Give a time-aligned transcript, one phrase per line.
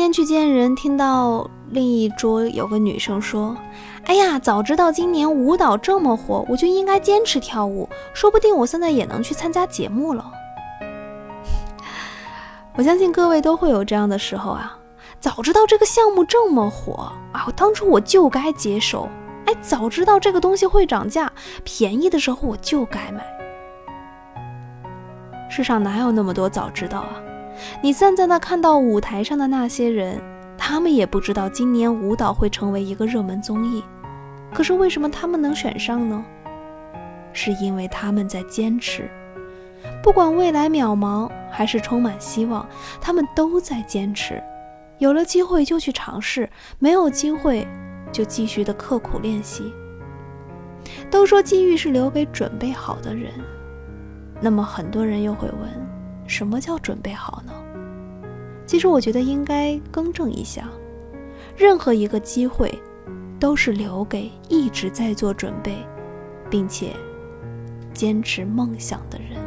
[0.00, 3.54] 今天去见人，听到另一桌有个女生说
[4.04, 10.32] ：“哎呀，早知道今年舞蹈这么火，我就应该坚持跳舞，说不定我现在也能去参加节目了。
[12.76, 14.78] ”我相信各位都会有这样的时候啊！
[15.20, 19.06] 早知道这个项目这么火啊，我当初我就该接手。
[19.44, 21.30] 哎，早知道这个东西会涨价，
[21.62, 23.22] 便宜的时候我就该买。
[25.50, 27.20] 世上哪有那么多早知道啊？
[27.82, 28.38] 你站在那？
[28.38, 30.20] 看到舞台上的那些人，
[30.56, 33.84] 他们也不知道今年舞蹈会成为一个热门综艺。
[34.52, 36.24] 可是为什么他们能选上呢？
[37.32, 39.08] 是因为他们在坚持。
[40.02, 42.66] 不管未来渺茫还是充满希望，
[43.00, 44.42] 他们都在坚持。
[44.98, 47.66] 有了机会就去尝试，没有机会
[48.10, 49.72] 就继续的刻苦练习。
[51.10, 53.32] 都说机遇是留给准备好的人，
[54.40, 55.79] 那么很多人又会问：
[56.30, 57.52] 什么叫准备好呢？
[58.64, 60.68] 其实我觉得应该更正一下，
[61.56, 62.72] 任何一个机会
[63.40, 65.74] 都是留给一直在做准备，
[66.48, 66.94] 并且
[67.92, 69.39] 坚持梦想的人。